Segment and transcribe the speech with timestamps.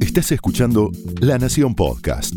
[0.00, 2.34] Estás escuchando La Nación Podcast.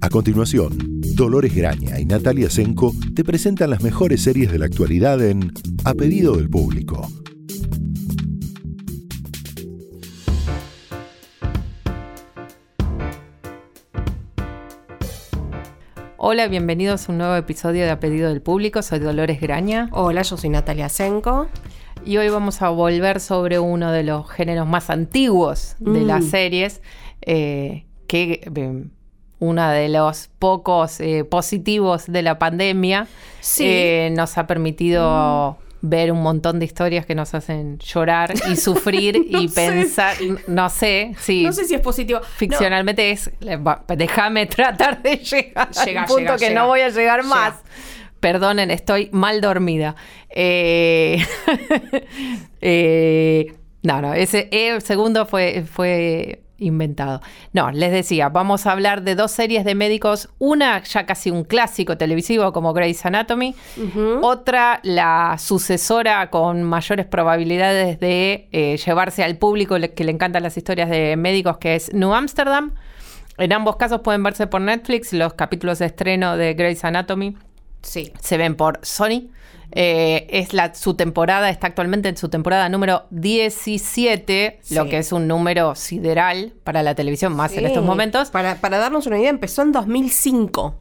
[0.00, 0.76] A continuación,
[1.14, 5.52] Dolores Graña y Natalia Senko te presentan las mejores series de la actualidad en
[5.84, 7.08] A pedido del público.
[16.16, 18.82] Hola, bienvenidos a un nuevo episodio de A Pedido del Público.
[18.82, 19.88] Soy Dolores Graña.
[19.92, 21.48] Hola, yo soy Natalia Senko.
[22.04, 26.06] Y hoy vamos a volver sobre uno de los géneros más antiguos de Mm.
[26.06, 26.82] las series,
[27.22, 28.84] eh, que eh,
[29.38, 33.06] uno de los pocos eh, positivos de la pandemia
[33.40, 33.64] Sí.
[33.66, 39.16] eh, nos ha permitido ver un montón de historias que nos hacen llorar y sufrir
[39.28, 39.54] y sé.
[39.54, 40.14] pensar,
[40.46, 41.42] no sé, sí.
[41.44, 42.20] No sé si es positivo.
[42.36, 43.58] Ficcionalmente es, eh,
[43.96, 46.60] déjame tratar de llegar Llega, al punto llega, que llega.
[46.60, 47.34] no voy a llegar Llega.
[47.34, 47.54] más.
[48.22, 49.96] Perdonen, estoy mal dormida.
[50.30, 51.20] Eh,
[52.60, 57.20] eh, no, no, ese el segundo fue, fue inventado.
[57.52, 61.42] No, les decía, vamos a hablar de dos series de médicos, una ya casi un
[61.42, 63.56] clásico televisivo como Grey's Anatomy,
[64.22, 70.56] otra la sucesora con mayores probabilidades de eh, llevarse al público que le encantan las
[70.56, 72.72] historias de médicos, que es New Amsterdam.
[73.36, 77.34] En ambos casos pueden verse por Netflix los capítulos de estreno de Grey's Anatomy
[77.82, 78.12] Sí.
[78.20, 79.28] se ven por Sony.
[79.74, 85.12] Eh, es la, su temporada, está actualmente en su temporada número 17, lo que es
[85.12, 88.30] un número sideral para la televisión, más en estos momentos.
[88.30, 90.76] Para, para darnos una idea, empezó en 2005.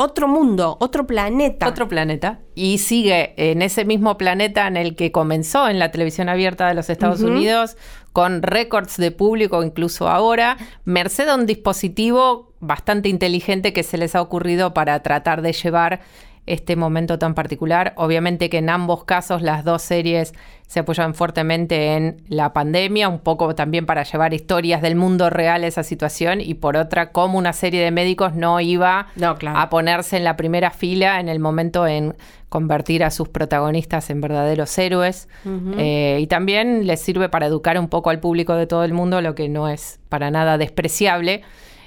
[0.00, 1.66] Otro mundo, otro planeta.
[1.66, 2.38] Otro planeta.
[2.54, 6.74] Y sigue en ese mismo planeta en el que comenzó en la televisión abierta de
[6.74, 7.76] los Estados Unidos,
[8.12, 14.14] con récords de público incluso ahora, merced a un dispositivo bastante inteligente que se les
[14.14, 16.00] ha ocurrido para tratar de llevar
[16.48, 17.92] este momento tan particular.
[17.96, 20.32] Obviamente que en ambos casos las dos series
[20.66, 25.64] se apoyan fuertemente en la pandemia, un poco también para llevar historias del mundo real
[25.64, 29.58] a esa situación y por otra, como una serie de médicos no iba No, claro.
[29.58, 32.14] a ponerse en la primera fila en el momento en
[32.50, 35.28] convertir a sus protagonistas en verdaderos héroes.
[35.78, 39.20] Eh, y también les sirve para educar un poco al público de todo el mundo,
[39.22, 41.42] lo que no es para nada despreciable.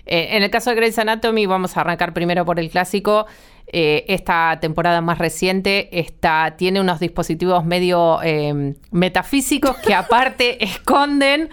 [0.07, 3.27] Eh, en el caso de Grey's Anatomy, vamos a arrancar primero por el clásico.
[3.73, 11.49] Eh, esta temporada más reciente está, tiene unos dispositivos medio eh, metafísicos que aparte esconden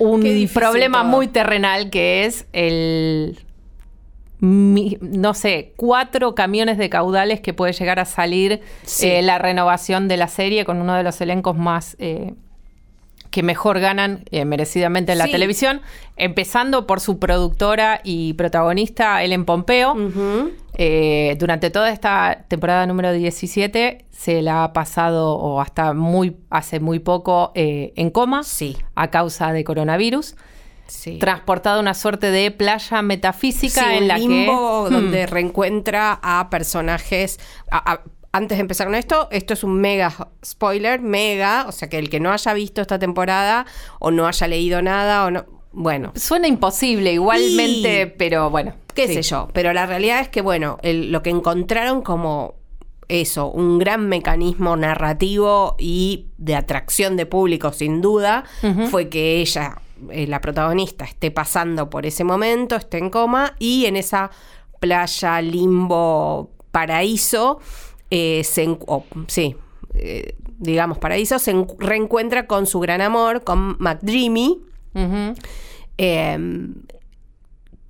[0.00, 0.22] un
[0.52, 1.08] problema todo.
[1.10, 3.38] muy terrenal que es el
[4.40, 9.06] mi- no sé, cuatro camiones de caudales que puede llegar a salir Sí.
[9.06, 12.34] eh, la renovación de la serie con uno de los elencos más eh,
[13.32, 15.32] que mejor ganan eh, merecidamente en la Sí.
[15.32, 15.80] televisión,
[16.16, 19.96] empezando por su productora y protagonista Ellen Pompeo.
[20.74, 26.78] Eh, durante toda esta temporada número 17 se la ha pasado, o hasta muy hace
[26.80, 28.76] muy poco, eh, en coma Sí.
[28.94, 30.36] a causa de coronavirus.
[30.86, 31.18] Sí.
[31.18, 34.90] Transportado a una suerte de playa metafísica Sí, en la limbo que.
[34.90, 34.92] Hmm.
[34.94, 37.40] donde reencuentra a personajes.
[37.70, 41.88] a- a- antes de empezar con esto, esto es un mega spoiler, mega, o sea
[41.88, 43.66] que el que no haya visto esta temporada
[43.98, 48.74] o no haya leído nada o no, bueno, Suena imposible igualmente, Y- pero bueno.
[48.94, 49.14] qué sí.
[49.14, 52.54] sé yo, pero la realidad es que bueno, el- lo que encontraron como
[53.08, 58.44] eso, un gran mecanismo narrativo y de atracción de público sin duda,
[58.90, 59.76] fue que ella,
[60.10, 64.30] eh, la protagonista, esté pasando por ese momento, esté en coma y en esa
[64.80, 67.60] playa, limbo, paraíso,
[68.14, 68.68] eh, se,
[69.28, 69.56] sí,
[69.94, 74.58] eh, digamos paraíso, se en- reencuentra con su gran amor, con McDreamy.
[75.98, 76.38] Eh,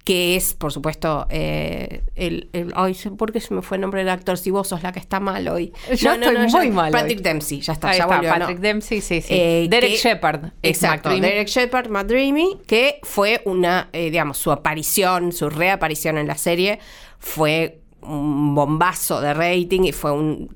[0.05, 4.00] que es, por supuesto, eh, el, el- Ay, ¿por qué se me fue el nombre
[4.00, 4.37] del actor?
[4.37, 5.72] Si vos sos la que está mal hoy.
[5.97, 7.22] Yo estoy muy mal Patrick hoy.
[7.22, 8.38] Dempsey, ya está, Ahí ya está, volvió, ¿no?
[8.41, 9.32] Patrick Dempsey, sí, sí.
[9.32, 10.50] Eh, Derek Shepard.
[10.62, 11.09] Exacto.
[11.11, 16.37] Derek Shepard, Matt Dreamy, que fue una, eh, digamos, su aparición, su reaparición en la
[16.37, 16.81] serie
[17.21, 20.54] fue un bombazo de rating y fue un-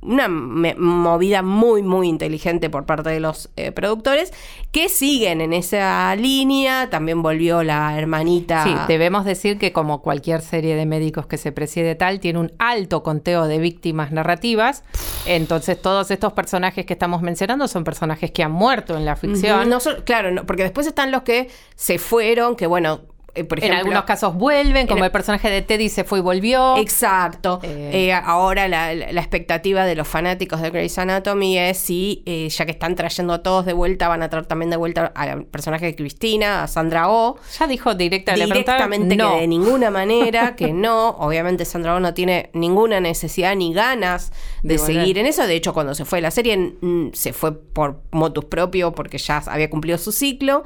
[0.00, 4.32] una movida muy, muy inteligente por parte de los eh, productores
[4.70, 6.88] que siguen en esa línea.
[6.88, 8.62] También volvió la hermanita.
[8.62, 12.52] Sí, debemos decir que como cualquier serie de médicos que se preside tal, tiene un
[12.58, 14.84] alto conteo de víctimas narrativas.
[15.26, 19.68] Entonces todos estos personajes que estamos mencionando son personajes que han muerto en la ficción.
[19.68, 23.00] No claro, no, porque después están los que se fueron, que bueno,
[23.38, 26.76] eh, por en algunos casos vuelven, como el personaje de Teddy se fue y volvió.
[26.78, 27.60] Exacto.
[27.62, 28.08] Eh.
[28.08, 32.94] Eh, ahora la, expectativa de los fanáticos de Grey's Anatomy es si, ya que están
[32.94, 36.62] trayendo a todos de vuelta, van a traer también de vuelta al personaje de Cristina,
[36.62, 37.36] a Sandra Oh.
[37.58, 39.34] Ya dijo directa, Directamente no.
[39.34, 41.10] que de ninguna manera, que no.
[41.10, 44.32] Obviamente Sandra Oh no tiene ninguna necesidad ni ganas
[44.62, 44.96] de, De volver.
[44.96, 45.46] seguir en eso.
[45.46, 46.74] De hecho, cuando se fue la serie,
[47.12, 50.64] se fue por motus propio porque ya había cumplido su ciclo.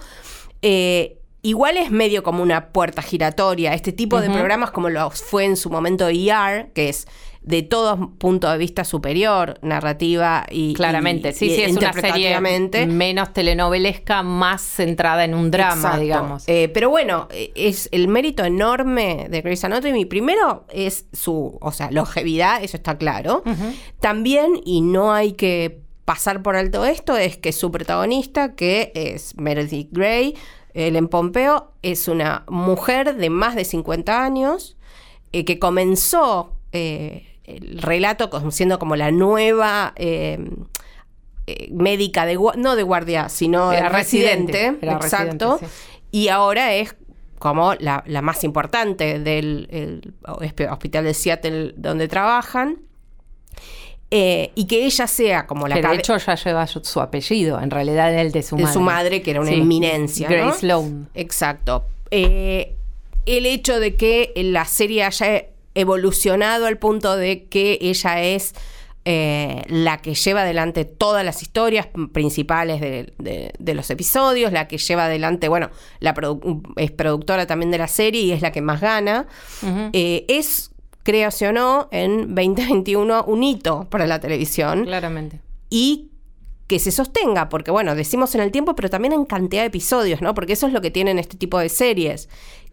[0.63, 3.75] Eh, igual es medio como una puerta giratoria.
[3.75, 7.07] Este tipo de programas como lo fue en su momento ER, que es
[7.43, 11.93] de todo punto de vista superior, narrativa y Claramente, y- sí, y sí, es una
[11.93, 12.39] serie
[12.87, 16.01] menos telenovelesca, más centrada en un drama, Exacto.
[16.01, 16.45] digamos.
[16.47, 20.05] Eh, pero bueno, eh, es el mérito enorme de Grey's Anatomy.
[20.05, 23.43] Primero es su, o sea, longevidad, eso está claro.
[23.99, 29.37] También, y no hay que pasar por alto esto, es que su protagonista, que es
[29.37, 30.35] Meredith Grey,
[30.75, 34.77] Ellen Pompeo, es una mujer de más de 50 años
[35.33, 39.93] eh, que comenzó eh, el relato siendo como la nueva...
[39.97, 40.39] eh,
[41.73, 45.53] médica de no de guardia, sino Era residente, residente, era exacto.
[45.55, 45.75] residente,
[46.13, 46.95] Y ahora es
[47.41, 52.79] como la, la más importante del el hosp- hospital de Seattle donde trabajan.
[54.15, 57.59] Eh, y que ella sea como la que de hecho ya lleva su, su apellido,
[57.61, 58.75] en realidad el de su de madre.
[58.75, 60.29] su madre, que era una Sí, eminencia.
[60.29, 60.35] ¿no?
[60.37, 61.09] Grace Sloan.
[61.15, 61.87] Exacto.
[62.11, 62.75] Eh,
[63.25, 68.55] el hecho de que la serie haya evolucionado al punto de que ella es
[69.05, 74.69] eh, la que lleva adelante todas las historias principales de, de- de los episodios, la
[74.69, 75.71] que lleva adelante, bueno,
[76.01, 79.27] la produ- es productora también de la serie y es la que más gana,
[79.95, 80.71] eh, es,
[81.53, 85.41] no, en 2021 un hito para la televisión Claramente.
[85.69, 86.09] y
[86.67, 90.23] que se sostenga, porque bueno, decimos en el tiempo, pero también en cantidad de episodios,
[90.23, 90.35] ¿no?
[90.35, 92.29] Porque eso es lo que tienen este tipo de series,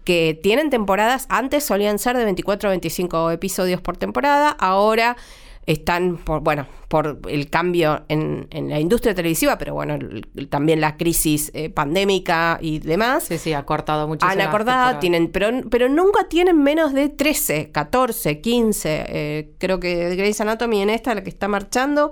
[0.06, 5.18] que tienen temporadas, antes solían ser de 24 o 25 episodios por temporada, ahora
[5.66, 10.82] están por, bueno, por el cambio en, en la industria televisiva, pero bueno, el- también
[10.82, 13.26] la crisis eh, pandémica y demás.
[13.26, 14.26] Sí, sí, ha cortado mucho.
[14.26, 19.04] Han acordado, tienen, pero, pero nunca tienen menos de 13, 14, 15.
[19.08, 22.12] eh, creo que Grey's Anatomy en esta, la que está marchando,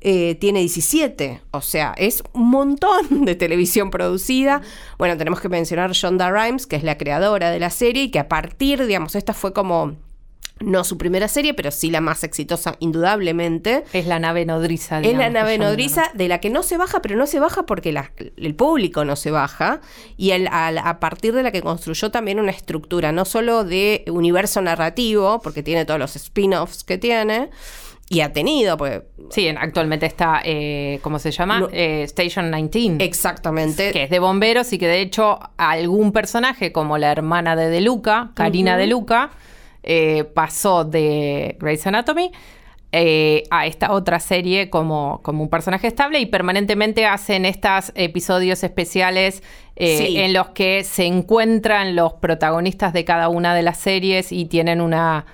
[0.00, 1.40] eh, tiene 17.
[1.52, 4.62] O sea, es un montón de televisión producida.
[4.98, 8.18] Bueno, tenemos que mencionar Shonda Rhimes, que es la creadora de la serie, y que
[8.18, 9.96] a partir, digamos, esta fue como.
[10.58, 13.84] No su primera serie, pero sí la más exitosa, indudablemente.
[13.92, 14.98] Es la nave nodriza.
[15.00, 17.64] Es la digamos, nave nodriza de la que no se baja, pero no se baja
[17.64, 19.80] porque la- el público no se baja.
[20.16, 24.04] Y el- al- a, partir de la que construyó también una estructura, no solo de
[24.08, 27.50] universo narrativo, porque tiene todos los spin-offs que tiene,
[28.08, 31.60] y ha tenido, porque Sí, en- actualmente está, eh, ¿cómo se llama?
[31.60, 31.68] No.
[31.72, 33.04] Eh, Station 19.
[33.04, 33.90] exactamente.
[33.92, 37.80] que es de bomberos y que de hecho algún personaje como la hermana de De
[37.80, 39.30] Luca, Karina De Luca,
[39.86, 42.32] eh, pasó de Grey's Anatomy
[42.92, 48.62] eh, a esta otra serie como, como un personaje estable y permanentemente hacen estos episodios
[48.64, 49.42] especiales
[49.74, 50.18] eh, Sí.
[50.18, 54.80] en los que se encuentran los protagonistas de cada una de las series y tienen
[54.80, 55.26] una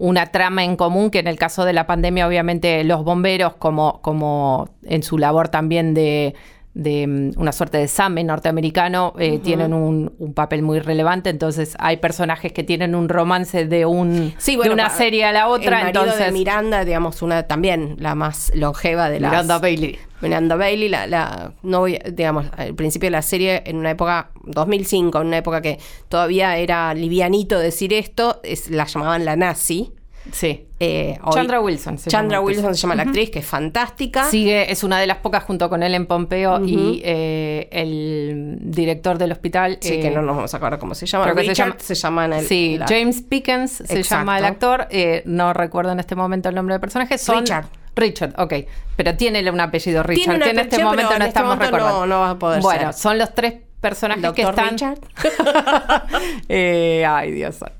[0.00, 4.00] una trama en común que en el caso de la pandemia obviamente los bomberos como,
[4.00, 6.36] como en su labor también de,
[6.78, 11.74] de, mm, una suerte de examen norteamericano eh, tienen un, un papel muy relevante entonces
[11.78, 15.48] hay personajes que tienen un romance de un Sí, bueno, de una serie a la
[15.48, 19.30] otra el marido entonces de Miranda, digamos, una también la más longeva de las...
[19.30, 23.90] Miranda Bailey Miranda Bailey, la, la novia, digamos, al principio de la serie, en una
[23.90, 25.78] época, 2005, en una época que
[26.08, 29.92] todavía era livianito decir esto, es, la llamaban la nazi.
[30.32, 33.46] Sí Eh, hoy- Chandra Wilson se Chandra llama Wilson se llama la actriz, que es
[33.46, 34.24] fantástica.
[34.30, 39.18] Sigue, es una de las pocas junto con él en Pompeo y eh, el director
[39.18, 39.78] del hospital.
[39.80, 41.24] Sí, eh, que no nos vamos a acordar cómo se llama.
[41.24, 42.44] creo que se Richard llama- se llama en el.
[42.46, 44.86] Sí, la- James Pickens se llama el actor.
[44.90, 47.18] eh, no recuerdo en este momento el nombre del personaje.
[47.18, 47.66] Son- Richard.
[47.96, 48.54] Richard, ok.
[48.94, 51.56] Pero tiene un apellido Richard, Tiene un que en este momento no en este estamos
[51.56, 52.06] momento no- recordando.
[52.06, 53.00] no va a poder bueno, ser.
[53.02, 54.70] son los tres personajes que están.
[54.70, 54.98] Richard.
[56.48, 57.74] Eh, ay, Dios santo.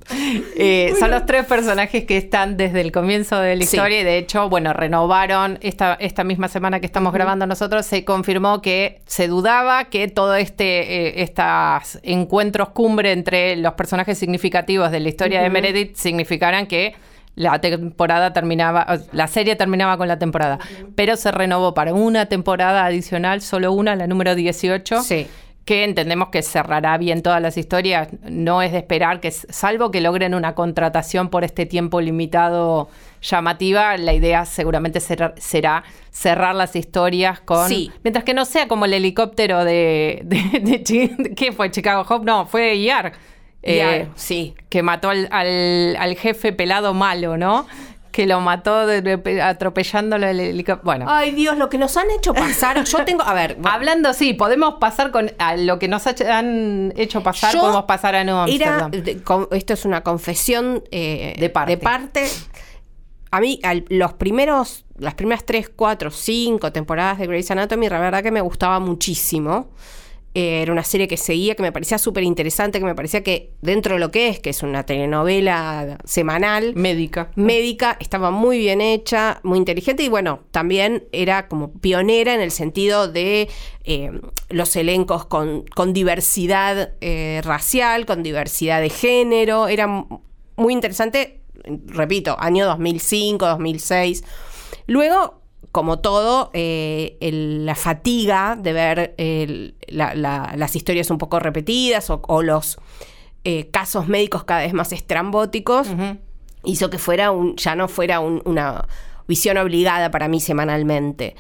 [0.56, 3.76] Eh, son los tres personajes que están desde el comienzo de la Sí.
[3.76, 8.04] historia y de hecho, bueno, renovaron esta, esta misma semana que estamos grabando nosotros, se
[8.04, 14.90] confirmó que se dudaba que todo este, eh, estos encuentros cumbre entre los personajes significativos
[14.90, 16.94] de la historia de Meredith significaran que
[17.34, 20.58] la temporada terminaba, la serie terminaba con la temporada,
[20.96, 25.28] pero se renovó para una temporada adicional, solo una, la número 18 Sí.
[25.68, 28.08] Que entendemos que cerrará bien todas las historias.
[28.22, 32.88] No es de esperar que, salvo que logren una contratación por este tiempo limitado
[33.20, 37.68] llamativa, la idea seguramente será, será cerrar las historias con...
[37.68, 37.90] Sí.
[38.02, 40.22] Mientras que no sea como el helicóptero de...
[40.24, 41.70] de, ¿Qué fue?
[41.70, 42.24] ¿Chicago Hope?
[42.24, 43.12] No, fue IAR.
[43.62, 44.54] eh, sí.
[44.70, 47.66] que mató al, al- al jefe pelado malo, ¿no?
[48.18, 50.84] Que lo mató de- de- atropellándolo el helicóptero.
[50.84, 52.82] Bueno, Ay, Dios, lo que nos han hecho pasar.
[52.84, 53.22] Yo tengo.
[53.22, 53.56] A ver.
[53.62, 57.84] hablando, sí, podemos pasar con a lo que nos ha- han hecho pasar, Yo podemos
[57.84, 61.76] pasar a Nueva Era, de- con- esto es una confesión eh, De parte.
[61.76, 62.26] parte.
[63.30, 68.00] A mí, al- los primeros, las primeras tres, cuatro, cinco temporadas de Grey's Anatomy, la
[68.00, 69.68] verdad que me gustaba muchísimo.
[70.34, 73.52] Eh, era una serie que seguía, que me parecía súper interesante, que me parecía que
[73.62, 77.30] dentro de lo que es, que es una telenovela semanal, Médica.
[77.34, 82.50] médica, estaba muy bien hecha, muy inteligente y bueno, también era como pionera en el
[82.50, 83.48] sentido de
[83.84, 84.10] eh,
[84.50, 89.86] los elencos con, con diversidad eh, racial, con diversidad de género, era
[90.56, 91.40] muy interesante,
[91.86, 94.24] repito, año 2005, 2006.
[94.86, 95.40] Luego,
[95.78, 101.38] como todo, eh, el- la fatiga de ver el- la- la- las historias un poco
[101.38, 102.78] repetidas o, o los
[103.44, 105.86] eh, casos médicos cada vez más estrambóticos
[106.64, 108.88] hizo que fuera un, ya no fuera un- una
[109.28, 111.36] visión obligada para mí semanalmente.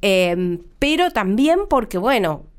[0.00, 2.50] Eh, pero también porque, bueno, eh,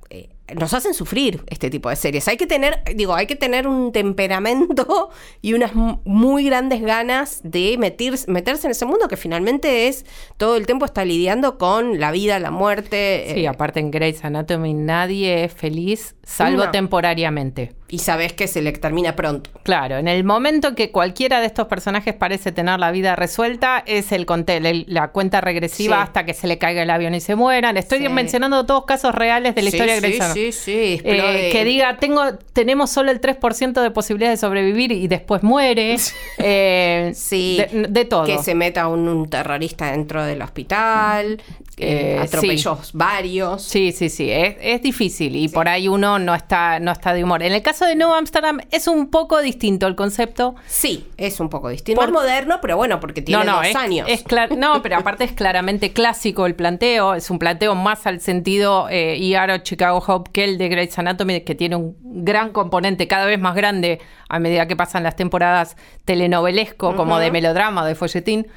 [0.55, 2.27] nos hacen sufrir este tipo de series.
[2.27, 5.09] Hay que tener, digo, hay que tener un temperamento
[5.41, 10.05] y unas mu- muy grandes ganas de meterse en ese mundo que finalmente es
[10.37, 13.25] todo el tiempo está lidiando con la vida, la muerte.
[13.33, 16.71] Sí, eh, aparte en Grey's Anatomy nadie es feliz, salvo No.
[16.71, 17.73] temporariamente.
[17.93, 19.51] Y sabes que se le termina pronto.
[19.61, 24.11] Claro, en el momento que cualquiera de estos personajes parece tener la vida resuelta, es
[24.11, 24.25] el
[24.65, 26.01] el- la cuenta regresiva Sí.
[26.03, 27.77] hasta que se le caiga el avión y se mueran.
[27.77, 28.09] Estoy Sí.
[28.09, 31.97] mencionando todos casos reales de la Sí, historia de sí, sí, sí, Eh, que diga,
[31.97, 32.23] tengo,
[32.53, 35.95] tenemos solo el 3% de posibilidades de sobrevivir y después muere.
[36.39, 38.25] Eh, Sí, de, de todo.
[38.25, 41.39] Que se meta un, un terrorista dentro del hospital,
[41.77, 43.61] eh, Eh, atropellos varios.
[43.63, 47.23] Sí, sí, sí, es, es difícil y por ahí uno no está, no está de
[47.23, 47.43] humor.
[47.43, 50.55] En el caso de New Amsterdam es un poco distinto el concepto.
[50.67, 51.99] Sí, es un poco distinto.
[51.99, 54.07] Por- Es moderno, pero bueno, porque tiene dos es, años.
[54.09, 54.23] es
[54.57, 57.13] no, pero aparte es claramente clásico el planteo.
[57.15, 59.17] Es un planteo más al sentido eh,
[59.63, 63.55] Chicago Hope que el de Grey's Anatomy, que tiene un gran componente cada vez más
[63.55, 63.99] grande
[64.33, 68.47] a medida que pasan las temporadas telenovelesco, como de melodrama o de folletín.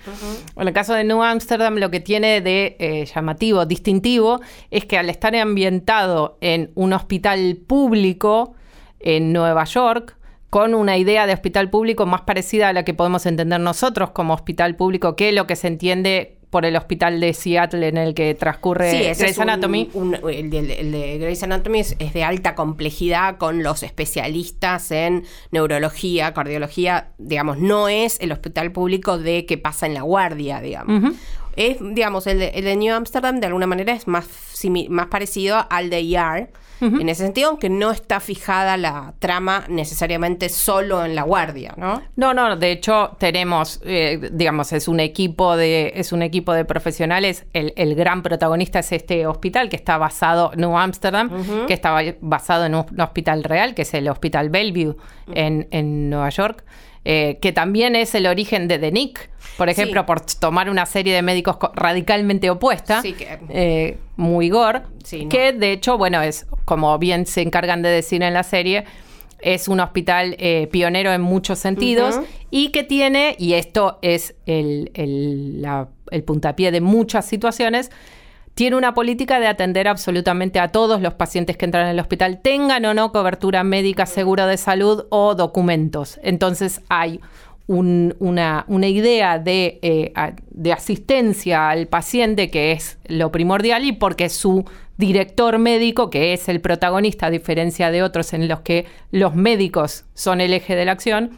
[0.56, 4.40] En el caso de New Amsterdam, lo que tiene de eh, llamativo, distintivo,
[4.71, 8.54] es que al estar ambientado en un hospital público
[9.00, 10.16] en Nueva York,
[10.49, 14.33] con una idea de hospital público más parecida a la que podemos entender nosotros como
[14.33, 18.34] hospital público que lo que se entiende por el hospital de Seattle en el que
[18.34, 19.90] transcurre Sí, Grey's un- Anatomy.
[19.92, 24.90] un- el, de, el de Grey's Anatomy es, es de alta complejidad con los especialistas
[24.90, 30.62] en neurología, cardiología, digamos, no es el hospital público de que pasa en la guardia,
[30.62, 31.12] digamos.
[31.56, 34.26] Es, digamos, el de, el de New Amsterdam de alguna manera es más,
[34.88, 40.50] más parecido al de ER, en ese sentido, aunque no está fijada la trama necesariamente
[40.50, 42.02] solo en la guardia, ¿no?
[42.16, 46.66] No, no, de hecho tenemos, eh, digamos, es un equipo de, es un equipo de
[46.66, 47.46] profesionales.
[47.54, 51.30] El, el gran protagonista es este hospital que está basado, New Amsterdam,
[51.66, 54.96] que está ba- basado en un, un hospital real, que es el Hospital Bellevue
[55.32, 56.62] en, en Nueva York,
[57.08, 60.06] eh, que también es el origen de The Nick, por ejemplo, Sí.
[60.08, 65.22] por tomar una serie de médicos co- radicalmente opuesta, Sí, que- eh, muy gore, Sí,
[65.25, 65.28] no.
[65.28, 68.84] que de hecho, bueno, es como bien se encargan de decir en la serie,
[69.40, 72.18] es un hospital eh, pionero en muchos sentidos
[72.50, 77.90] y que tiene, y esto es el, el- la- el puntapié de muchas situaciones,
[78.56, 82.40] tiene una política de atender absolutamente a todos los pacientes que entran en el hospital,
[82.42, 86.18] tengan o no cobertura médica, seguro de salud o documentos.
[86.22, 87.20] Entonces hay
[87.66, 90.12] un- una, una idea de, eh,
[90.52, 94.64] de asistencia al paciente que es lo primordial y porque su
[94.96, 100.06] director médico, que es el protagonista, a diferencia de otros en los que los médicos
[100.14, 101.32] son el eje de la acción,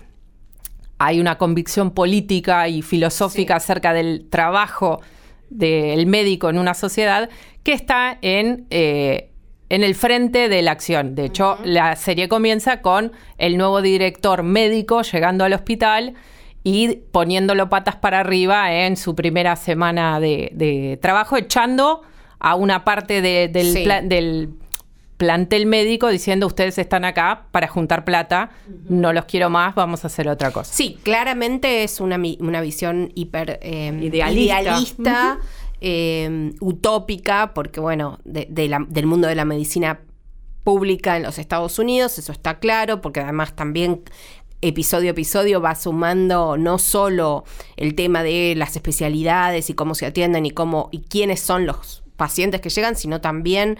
[0.98, 3.64] hay una convicción política y filosófica Sí.
[3.64, 5.00] acerca del trabajo
[5.50, 7.28] del médico en una sociedad
[7.62, 9.30] que está en, eh,
[9.68, 11.14] en el frente de la acción.
[11.14, 16.14] De hecho, la serie comienza con el nuevo director médico llegando al hospital
[16.64, 22.02] y poniéndolo patas para arriba en su primera semana de, de trabajo, echando
[22.40, 23.84] a una parte de- del, Sí.
[24.04, 24.50] del
[25.18, 28.50] plantel médico diciendo ustedes están acá para juntar plata,
[28.88, 30.72] no los quiero más, vamos a hacer otra cosa.
[30.72, 34.60] Sí, claramente es una, una visión hiper eh, Idealista.
[34.60, 35.38] idealista,
[35.80, 40.00] eh, utópica, porque bueno, de- de la- del mundo de la medicina
[40.64, 44.02] pública en los Estados Unidos, eso está claro, porque además también
[44.60, 47.44] episodio a episodio va sumando no solo
[47.76, 52.02] el tema de las especialidades y cómo se atienden y cómo y quiénes son los
[52.16, 53.78] pacientes que llegan, sino también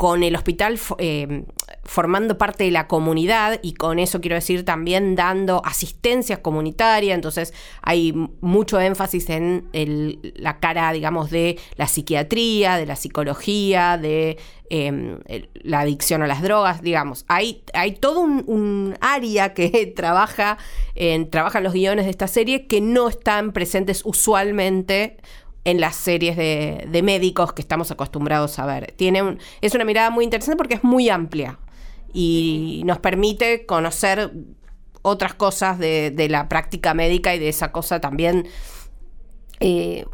[0.00, 1.44] con el hospital eh,
[1.84, 7.52] formando parte de la comunidad y con eso quiero decir también dando asistencias comunitarias, entonces
[7.82, 9.68] hay mucho énfasis en
[10.36, 14.38] la cara, digamos, de la psiquiatría, de la psicología, de
[14.70, 15.18] em,
[15.54, 20.56] la adicción a las drogas, digamos, hay, hay todo un, área que trabaja
[21.30, 25.18] trabajan los guiones de esta serie que no están presentes usualmente
[25.64, 28.92] en las series de, médicos que estamos acostumbrados a ver.
[28.96, 31.58] Tiene es una mirada muy interesante porque es muy amplia
[32.12, 34.32] y nos permite conocer
[35.02, 38.48] otras cosas de, la práctica médica y de esa cosa también
[39.60, 40.04] eh,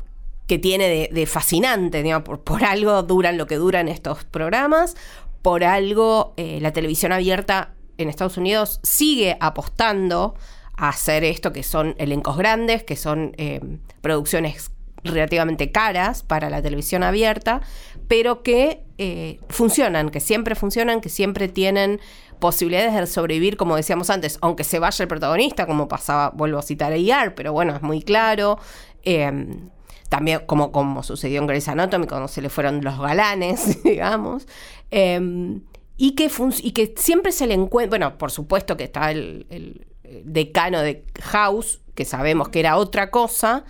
[0.47, 2.05] que tiene de, fascinante.
[2.21, 4.97] por, algo duran lo que duran estos programas,
[5.43, 10.35] por algo eh, la televisión abierta en Estados Unidos sigue apostando
[10.76, 13.61] a hacer esto, que son elencos grandes, que son eh,
[14.03, 14.71] producciones
[15.09, 17.61] relativamente caras para la televisión abierta,
[18.09, 22.01] pero que eh, funcionan, que siempre funcionan, que siempre tienen
[22.39, 26.63] posibilidades de sobrevivir, como decíamos antes, aunque se vaya el protagonista, como pasaba, vuelvo a
[26.63, 28.59] citar a IAR, pero bueno, es muy claro.
[29.03, 29.71] Em,
[30.09, 34.47] también como, como sucedió en Grey's Anatomy, cuando se le fueron los galanes, digamos.
[34.91, 35.63] Em,
[35.97, 36.31] y, que
[36.63, 39.87] y que siempre se le encuentra, bueno, por supuesto que está el
[40.25, 43.65] decano de House, que sabemos que era otra cosa,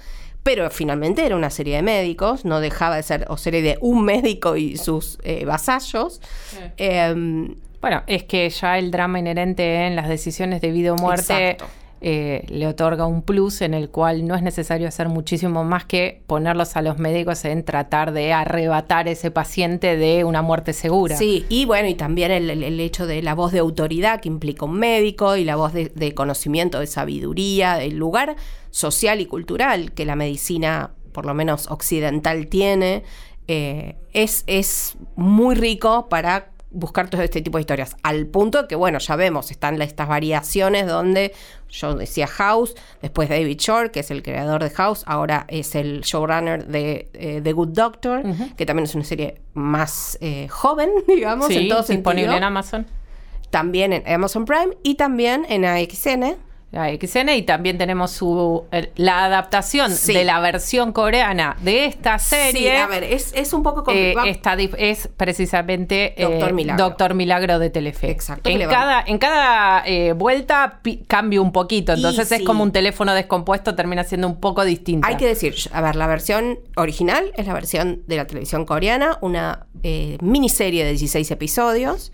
[0.46, 4.04] pero finalmente era una serie de médicos, no dejaba de ser, o serie de un
[4.04, 6.20] médico y sus eh, vasallos.
[6.76, 11.56] Em, bueno, es que ya el drama inherente en las decisiones de vida o muerte
[12.08, 16.22] eh, le otorga un plus en el cual no es necesario hacer muchísimo más que
[16.28, 21.16] ponerlos a los médicos en tratar de arrebatar ese paciente de una muerte segura.
[21.16, 24.74] Sí, y bueno, y también el, hecho de la voz de autoridad que implica un
[24.74, 28.36] médico y la voz de, conocimiento, de sabiduría, del lugar
[28.70, 33.02] social y cultural que la medicina, por lo menos occidental, tiene,
[33.48, 37.96] eh, es, es muy rico para buscar todo este tipo de historias.
[38.02, 41.34] Al punto que, bueno, ya vemos, están estas variaciones donde
[41.70, 46.02] yo decía House, después David Shore, que es el creador de House, ahora es el
[46.02, 48.22] showrunner de eh, The Good Doctor,
[48.56, 52.86] que también es una serie más eh, joven, digamos, en todo disponible en Amazon.
[53.50, 56.36] También en Amazon Prime y también en AXN
[56.76, 58.64] la XN y también tenemos su,
[58.96, 62.70] la adaptación de la versión coreana de esta serie.
[62.70, 64.62] Sí, a ver, es, un poco eh, complicado.
[64.78, 66.84] es precisamente Doctor, eh, Milagro.
[66.84, 68.10] Doctor Milagro de Telefe.
[68.10, 68.50] Exacto.
[68.50, 73.74] En cada, en cada eh, vuelta cambia un poquito, entonces es como un teléfono descompuesto,
[73.74, 75.06] termina siendo un poco distinto.
[75.06, 79.18] Hay que decir, a ver, la versión original es la versión de la televisión coreana,
[79.22, 79.66] una
[80.20, 82.12] miniserie de 16 episodios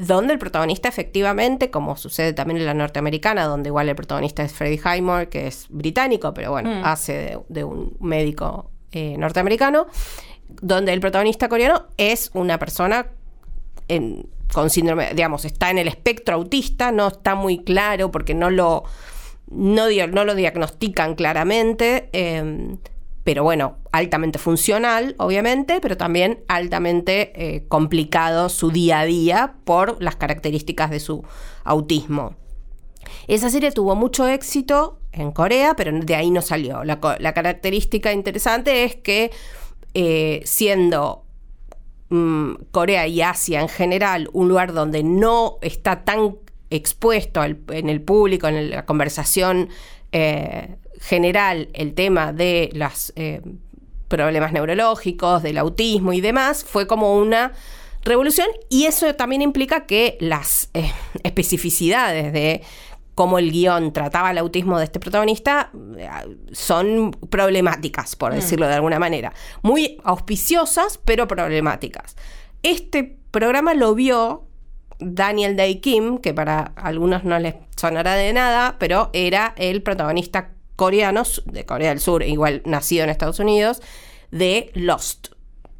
[0.00, 4.50] donde el protagonista efectivamente, como sucede también en la norteamericana, donde igual el protagonista es
[4.54, 6.84] Freddie Highmore, que es británico, pero bueno, mm.
[6.86, 9.88] hace de, un médico eh, norteamericano,
[10.62, 13.08] donde el protagonista coreano es una persona
[14.54, 18.84] con síndrome, digamos, está en el espectro autista, no está muy claro porque no lo,
[19.50, 22.08] no, no lo diagnostican claramente.
[22.12, 22.78] Em,
[23.24, 30.02] pero bueno, altamente funcional, obviamente, pero también altamente eh, complicado su día a día por
[30.02, 31.24] las características de su
[31.64, 32.34] autismo.
[33.26, 36.84] Esa serie tuvo mucho éxito en Corea, pero de ahí no salió.
[36.84, 39.30] La, característica interesante es que
[39.94, 41.24] eh, siendo
[42.08, 46.36] mm, Corea y Asia en general un lugar donde no está tan
[46.70, 49.68] expuesto en el público, en la conversación
[50.12, 53.40] eh, general el tema de los eh,
[54.08, 57.52] problemas neurológicos, del autismo y demás, fue como una
[58.02, 62.62] revolución y eso también implica que las eh, especificidades de
[63.14, 66.08] cómo el guion trataba el autismo de este protagonista eh,
[66.52, 68.36] son problemáticas, por mm.
[68.36, 69.32] decirlo de alguna manera.
[69.62, 72.16] Muy auspiciosas, pero problemáticas.
[72.62, 74.44] Este programa lo vio
[74.98, 80.50] Daniel Day Kim, que para algunos no les sonará de nada, pero era el protagonista
[80.80, 83.82] coreanos, de Corea del Sur, igual nacido en Estados Unidos,
[84.30, 85.28] de Lost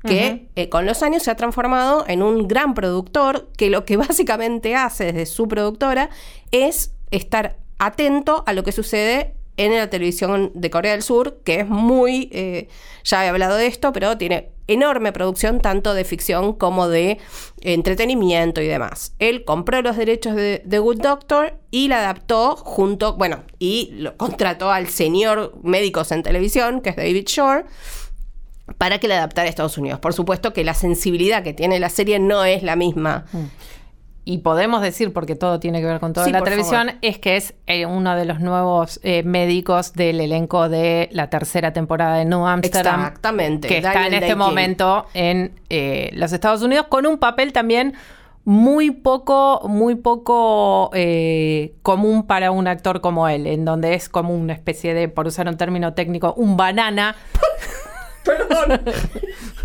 [0.03, 3.97] que eh, con los años se ha transformado en un gran productor que lo que
[4.09, 6.11] básicamente hace desde su productora
[6.51, 11.61] es estar atento a lo que sucede en la televisión de Corea del Sur, que
[11.61, 12.69] es muy, eh,
[13.05, 17.19] ya he hablado de esto, pero tiene enorme producción tanto de ficción como de
[17.61, 19.15] entretenimiento y demás.
[19.19, 24.17] Él compró los derechos de The Good Doctor y la adaptó junto, bueno, y lo
[24.17, 27.65] contrató al señor médicos en televisión, que es David Shore
[28.79, 30.01] para que la adaptara a Estados Unidos.
[30.01, 33.27] Por supuesto que la sensibilidad que tiene la serie no es la misma.
[33.33, 33.45] Mm.
[34.25, 36.99] Y podemos decir, porque todo tiene que ver con toda Sí, la televisión, favor.
[37.03, 41.73] es que es eh, uno de los nuevos eh, médicos del elenco de la tercera
[41.73, 43.01] temporada de New Amsterdam.
[43.01, 47.95] Exactamente, Que está en este momento en eh, los Estados Unidos con un papel también
[48.45, 54.35] muy poco, muy poco eh, común para un actor como él, en donde es como
[54.35, 57.17] una especie de, por usar un término técnico, un banana.
[58.25, 58.81] Perdón.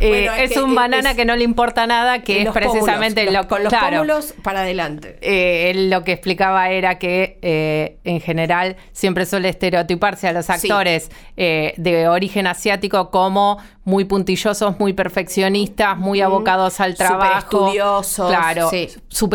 [0.00, 3.42] Eh, es, que un es- banana que no le importa nada, que es precisamente pómulos,
[3.42, 3.96] lo con los claro.
[3.98, 5.18] pómulos para adelante.
[5.20, 10.48] Eh, él lo que explicaba era que eh, en general siempre suele estereotiparse a los
[10.50, 17.38] actores de origen asiático como muy puntillosos, muy perfeccionistas, muy abocados al trabajo.
[17.38, 18.88] estudiosos, Claro, sí.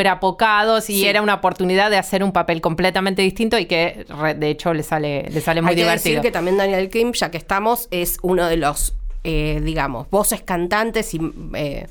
[0.09, 1.07] apocados y Sí.
[1.07, 4.05] era una oportunidad de hacer un papel completamente distinto y que
[4.37, 6.15] de hecho le sale, le sale muy Hay que divertido.
[6.15, 10.41] decir que también Daniel Kim, ya que estamos, es uno de los, eh, digamos, voces
[10.41, 11.19] cantantes y
[11.55, 11.87] eh,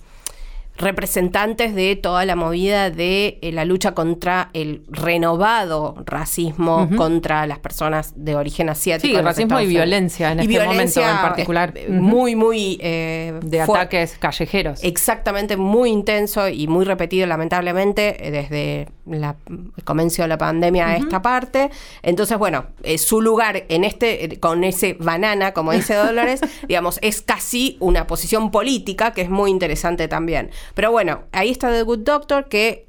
[0.82, 7.58] representantes de toda la movida de eh, la lucha contra el renovado racismo contra las
[7.58, 9.16] personas de origen asiático.
[9.16, 11.72] Sí, racismo y violencia en Y este momento violencia, en particular.
[11.76, 11.88] eh.
[11.88, 12.78] Muy, muy...
[12.82, 14.82] eh, de ataques callejeros.
[14.82, 20.96] Exactamente, muy intenso y muy repetido, lamentablemente, desde la- el comienzo de la pandemia a
[20.96, 21.70] esta parte.
[22.02, 27.22] Entonces, bueno, eh, su lugar en este, con ese banana, como dice Dolores, digamos, es
[27.22, 30.50] casi una posición política que es muy interesante también.
[30.74, 32.86] Pero bueno, ahí está The Good Doctor, que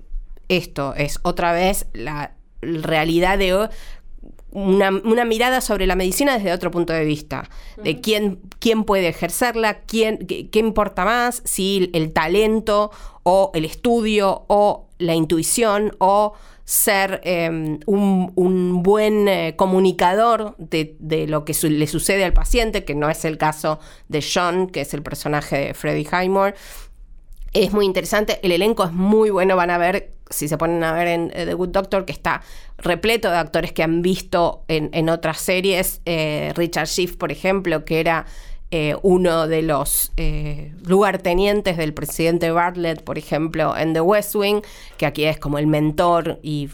[0.48, 3.68] esto es otra vez la realidad de hoy
[4.52, 7.50] una, una mirada sobre la medicina desde otro punto de vista,
[7.84, 12.92] de quién, quién puede ejercerla, quién, qué, qué importa más, si el talento
[13.24, 16.34] o el estudio o la intuición o
[16.66, 17.50] ser eh,
[17.88, 22.94] un, un buen eh, comunicador de, de lo que su- le sucede al paciente, que
[22.96, 26.54] no es el caso de Sean, que es el personaje de Freddie Highmore.
[27.54, 30.92] Es muy interesante, el elenco es muy bueno, van a ver, si se ponen a
[30.92, 32.42] ver en eh, The Good Doctor, que está
[32.80, 36.02] repleto de actores que han visto en, otras series.
[36.06, 38.26] Eh, Richard Schiff, por ejemplo, que era
[38.72, 40.12] eh, uno de los
[40.84, 44.62] lugartenientes del presidente Bartlett, por ejemplo, en The West Wing,
[44.98, 46.70] que aquí es como el mentor y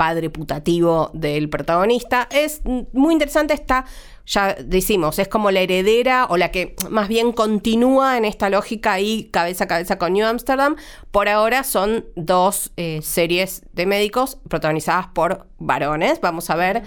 [0.00, 2.26] padre putativo del protagonista.
[2.30, 3.84] Es mm, muy interesante, está,
[4.30, 8.92] ya decimos, es como la heredera o la que más bien continúa en esta lógica
[8.92, 10.76] ahí cabeza a cabeza con New Amsterdam.
[11.10, 16.20] Por ahora son dos eh, series de médicos protagonizadas por varones.
[16.20, 16.84] Vamos a ver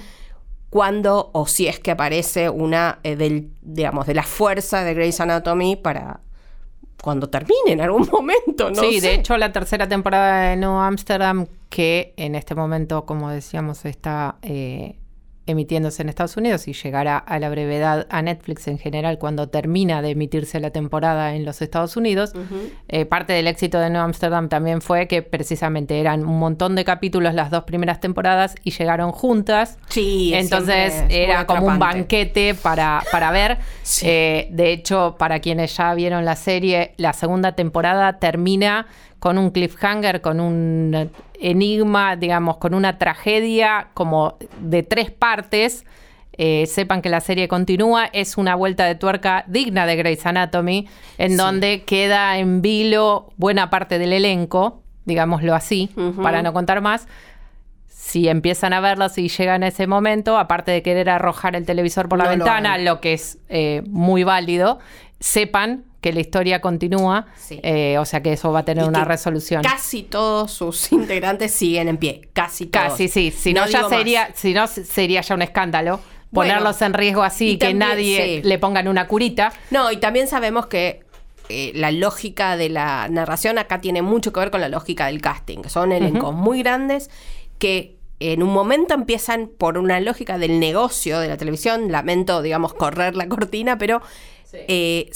[0.69, 5.19] cuándo o si es que aparece una eh, del, digamos, de la fuerza de Grey's
[5.19, 6.21] Anatomy para
[7.01, 8.82] cuando termine en algún momento, ¿no?
[8.82, 9.08] sí, sé.
[9.08, 14.38] de hecho la tercera temporada de New Amsterdam, que en este momento, como decíamos, está
[14.43, 14.95] eh,
[15.45, 20.01] emitiéndose en Estados Unidos y llegará a la brevedad a Netflix en general cuando termina
[20.01, 22.34] de emitirse la temporada en los Estados Unidos.
[22.88, 26.86] Eh, parte del éxito de New Amsterdam también fue que precisamente eran un montón de
[26.86, 29.77] capítulos las dos primeras temporadas y llegaron juntas.
[29.89, 33.58] Sí, es Entonces era como un banquete para, para ver.
[33.82, 34.06] Sí.
[34.08, 38.88] Eh, de hecho, para quienes ya vieron la serie, la segunda temporada termina
[39.23, 41.09] con un cliffhanger, con un
[41.39, 45.86] enigma, digamos, con una tragedia como de tres partes.
[46.33, 50.89] Eh, sepan que la serie continúa, es una vuelta de tuerca digna de Grey's Anatomy,
[51.17, 55.89] en donde queda en vilo buena parte del elenco, digámoslo así,
[56.21, 57.07] para no contar más.
[57.88, 62.09] Si empiezan a verlo, si llegan a ese momento, aparte de querer arrojar el televisor
[62.09, 64.79] por la No ventana, lo, que es eh, muy válido,
[65.21, 67.59] sepan que la historia continúa, Sí.
[67.63, 69.63] eh, o sea que eso va a tener Y una resolución.
[69.63, 72.29] Casi todos sus integrantes siguen en pie.
[72.33, 72.89] Casi todos.
[72.89, 73.31] Casi, sí.
[73.31, 73.89] Si no, ya más.
[73.89, 75.99] sería, si no, sería ya un escándalo.
[76.29, 78.47] Bueno, ponerlos en riesgo así y y que también, nadie sí.
[78.47, 79.53] le pongan una curita.
[79.71, 81.03] No, y también sabemos que
[81.49, 85.21] eh, la lógica de la narración acá tiene mucho que ver con la lógica del
[85.21, 85.59] casting.
[85.67, 87.09] Son elencos muy grandes
[87.59, 91.91] que en un momento empiezan por una lógica del negocio de la televisión.
[91.91, 94.01] Lamento, digamos, correr la cortina, pero
[94.53, 95.09] eh,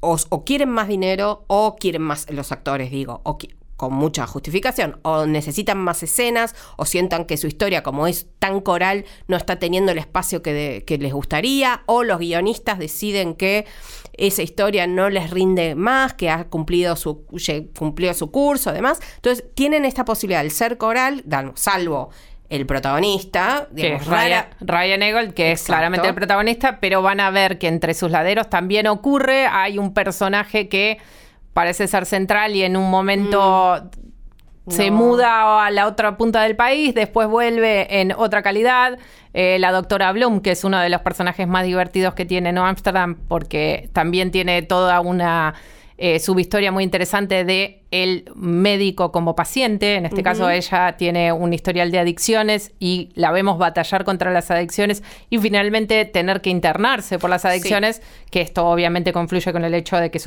[0.00, 3.38] o, quieren más dinero o quieren más los actores, digo, o
[3.82, 8.60] con mucha justificación, o necesitan más escenas, o sientan que su historia, como es tan
[8.60, 13.66] coral, no está teniendo el espacio que, les gustaría, o los guionistas deciden que
[14.12, 17.26] esa historia no les rinde más, que ha cumplido su,
[17.76, 19.00] cumplió su curso, además.
[19.16, 21.24] Entonces, tienen esta posibilidad, el ser coral,
[21.56, 22.10] salvo
[22.54, 27.18] el protagonista, que digamos, es Ryan, Ryan Eggold, que es claramente el protagonista, pero van
[27.20, 30.98] a ver que entre sus laderos también ocurre, hay un personaje que
[31.54, 33.90] parece ser central y en un momento
[34.68, 34.96] se No.
[34.96, 38.98] muda a la otra punta del país, después vuelve en otra calidad.
[39.34, 42.66] Eh, la doctora Bloom, que es uno de los personajes más divertidos que tiene No
[42.66, 45.54] Amsterdam, porque también tiene toda una
[46.04, 49.94] eh, subhistoria muy interesante de el médico como paciente.
[49.94, 54.50] En este caso, ella tiene un historial de adicciones y la vemos batallar contra las
[54.50, 59.74] adicciones y finalmente tener que internarse por las adicciones, que esto obviamente confluye con el
[59.74, 60.20] hecho de que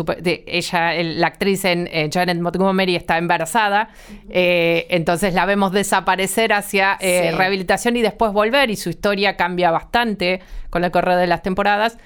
[0.46, 3.90] ella, la actriz en eh, Janet Montgomery, está embarazada.
[4.30, 10.40] Eh, entonces la vemos desaparecer hacia rehabilitación y después volver y su historia cambia bastante
[10.70, 11.98] con el correr de las temporadas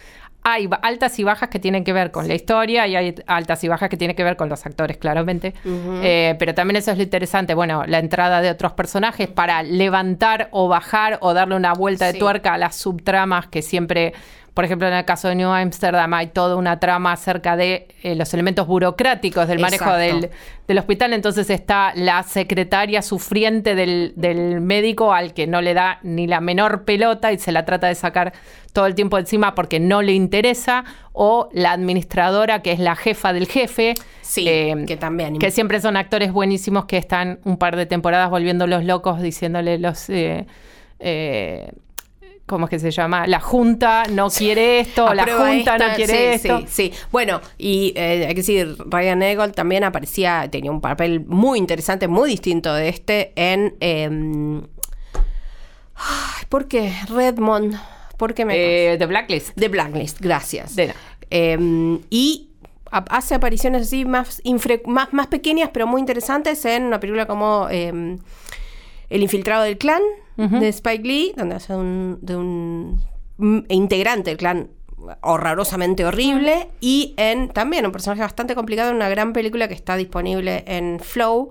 [0.53, 3.67] hay altas y bajas que tienen que ver con la historia y hay altas y
[3.67, 5.53] bajas que tienen que ver con los actores, claramente.
[5.65, 10.49] Eh, pero también eso es lo interesante, bueno, la entrada de otros personajes para levantar
[10.51, 14.13] o bajar o darle una vuelta de tuerca a las subtramas que siempre
[14.59, 18.13] por ejemplo, en el caso de New Amsterdam hay toda una trama acerca de eh,
[18.15, 20.29] los elementos burocráticos del manejo del,
[20.77, 21.13] hospital.
[21.13, 26.83] Entonces está la secretaria sufriente del, médico al que no le da ni la menor
[26.83, 28.33] pelota y se la trata de sacar
[28.73, 30.83] todo el tiempo encima porque no le interesa.
[31.13, 33.93] O la administradora que es la jefa del jefe.
[34.19, 35.39] Sí, eh, que también.
[35.39, 40.09] Que siempre son actores buenísimos que están un par de temporadas volviéndolos locos, diciéndole los...
[40.09, 40.45] Eh,
[42.49, 43.27] ¿cómo es que se llama?
[43.27, 46.61] La Junta no quiere esto, la Junta no quiere esto.
[46.61, 46.93] Sí, sí.
[47.11, 52.07] Bueno, y eh, hay que decir, Ryan Eagle también aparecía, tenía un papel muy interesante,
[52.07, 53.77] muy distinto de este en...
[53.79, 54.61] Eh,
[56.49, 56.93] ¿Por qué?
[57.09, 57.75] Redmond.
[58.17, 58.55] ¿Por qué me...
[58.55, 59.51] Eh, The Blacklist.
[59.55, 60.75] The Blacklist, gracias.
[61.29, 62.49] Em, y
[62.91, 64.41] hace apariciones así más,
[64.85, 68.17] más, más pequeñas, pero muy interesantes en una película como em,
[69.09, 70.01] El infiltrado del clan
[70.37, 73.01] de Spike Lee, donde hace un, de un
[73.67, 74.69] integrante del clan
[75.21, 79.95] horrorosamente horrible y en también un personaje bastante complicado en una gran película que está
[79.95, 81.49] disponible en Flow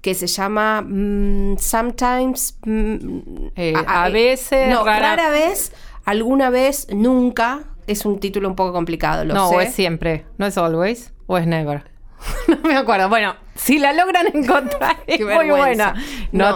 [0.00, 3.18] que se llama mm, Sometimes mm,
[3.56, 5.72] eh, a, veces no rara, vez
[6.04, 10.24] alguna vez nunca es un título un poco complicado lo no es siempre.
[10.38, 11.84] No es always o es never
[12.48, 13.08] no me acuerdo.
[13.08, 15.94] Bueno, si la logran encontrar, es muy buena.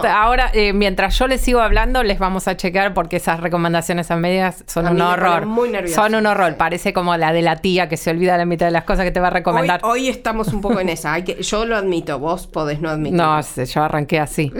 [0.09, 4.15] ahora, eh, mientras yo les sigo hablando, les vamos a checar porque esas recomendaciones a
[4.15, 5.45] medias son un horror.
[5.45, 6.55] Muy son un horror.
[6.57, 9.11] Parece como la de la tía que se olvida la mitad de las cosas que
[9.11, 9.81] te va a recomendar.
[9.83, 11.13] Hoy, estamos un poco en esa.
[11.13, 13.25] Hay que, yo lo admito, vos podés no admitirlo.
[13.25, 14.51] No, yo arranqué así.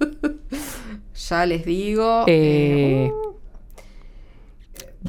[1.28, 2.24] ya les digo.
[2.26, 3.12] Eh,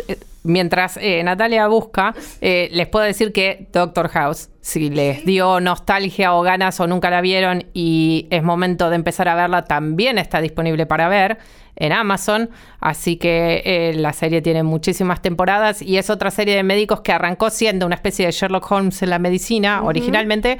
[0.07, 5.59] eh Mientras eh, Natalia busca, eh, les puedo decir que Doctor House, si les dio
[5.59, 10.17] nostalgia o ganas o nunca la vieron y es momento de empezar a verla, también
[10.17, 11.37] está disponible para ver
[11.75, 12.49] en Amazon.
[12.79, 17.11] Así que eh, la serie tiene muchísimas temporadas y es otra serie de médicos que
[17.11, 20.57] arrancó siendo una especie de Sherlock Holmes en la medicina originalmente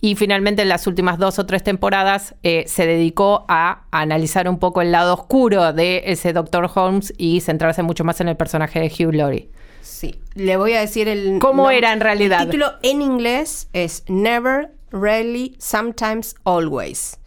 [0.00, 4.58] y finalmente en las últimas dos o tres temporadas eh, se dedicó a analizar un
[4.58, 8.80] poco el lado oscuro de ese Doctor Holmes y centrarse mucho más en el personaje
[8.80, 9.50] de Hugh Laurie.
[9.80, 11.38] Sí, le voy a decir el...
[11.40, 12.42] ¿Cómo era en realidad?
[12.42, 17.18] El título en inglés es Never, Rarely, Sometimes, Always,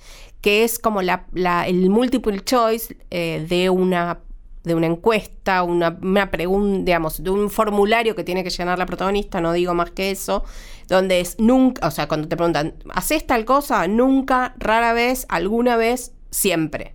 [0.41, 1.25] que es como la,
[1.67, 4.19] el multiple choice eh, de una
[4.63, 8.85] de una encuesta, una, una pregunta, digamos, de un formulario que tiene que llenar la
[8.85, 10.43] protagonista, no digo más que eso,
[10.87, 13.87] donde es nunca, o sea, cuando te preguntan, ¿haces tal cosa?
[13.87, 16.93] Nunca, rara vez, alguna vez, siempre.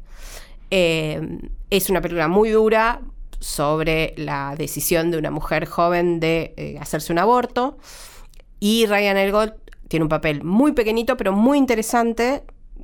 [0.70, 3.00] Eh, es una película muy dura
[3.38, 7.78] sobre la decisión de una mujer joven de eh, hacerse un aborto
[8.60, 9.54] y Ryan Elgold
[9.88, 12.42] tiene un papel muy pequeñito pero muy interesante,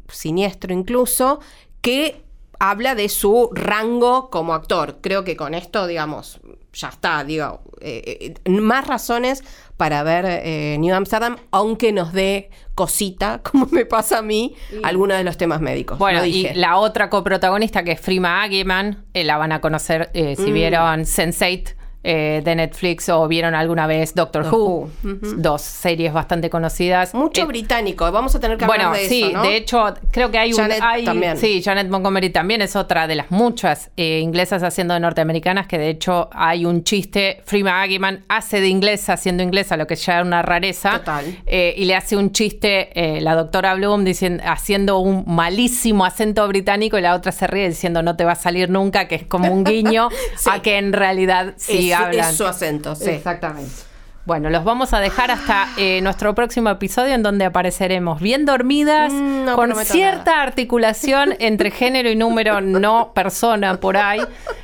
[0.09, 1.40] siniestro incluso,
[1.81, 2.23] que
[2.62, 4.98] habla de su rango como actor.
[5.01, 6.38] Creo que con esto, digamos,
[6.72, 9.42] ya está, digo, eh, eh, más razones
[9.77, 15.16] para ver eh, New Amsterdam, aunque nos dé cosita, como me pasa a mí, algunos
[15.16, 15.98] de los temas médicos.
[15.98, 20.55] Bueno, y la otra coprotagonista que es Frima Agiman, la van a conocer si mm.
[20.55, 24.91] vieron Sense8 eh, de Netflix o vieron alguna vez Doctor Who,
[25.37, 27.15] dos series bastante conocidas.
[27.15, 29.43] Mucho eh, británico, vamos a tener que hablar de sí, eso, ¿no?
[29.45, 31.05] de hecho, creo que hay Janet un...
[31.05, 31.37] también.
[31.37, 35.79] Sí, Janet Montgomery también es otra de las muchas eh, inglesas haciendo de norteamericanas, que
[35.79, 40.15] de hecho hay un chiste, Freema Agyeman hace de inglesa haciendo inglesa, lo que ya
[40.15, 40.99] era una rareza.
[40.99, 41.25] Total.
[41.47, 47.03] y le hace un chiste la doctora Bloom diciendo, haciendo un malísimo acento británico y
[47.03, 49.62] la otra se ríe diciendo no te va a salir nunca, que es como un
[49.62, 50.09] guiño
[50.51, 53.11] a que en realidad sí es, su acento, sí.
[53.11, 53.92] Exactamente.
[54.24, 59.12] Bueno, los vamos a dejar hasta eh, nuestro próximo episodio en donde apareceremos bien dormidas,
[59.12, 64.20] mm, con cierta articulación entre género y número, no persona por ahí.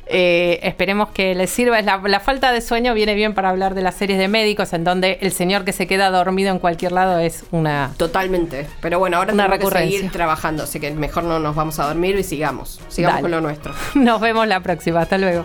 [0.07, 1.83] Eh, esperemos que les sirva.
[1.83, 4.85] La, la, falta de sueño viene bien para hablar de las series de médicos, en
[4.85, 7.91] donde el señor que se queda dormido en cualquier lado es una.
[7.97, 8.69] Totalmente.
[8.81, 12.17] Pero bueno, ahora tenemos que seguir trabajando, así que mejor no nos vamos a dormir
[12.17, 12.81] y sigamos.
[12.89, 13.75] Sigamos con lo nuestro.
[13.95, 15.01] Nos vemos la próxima.
[15.01, 15.45] Hasta luego.